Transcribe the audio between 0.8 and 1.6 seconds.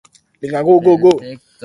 dituk garrantzitsuena.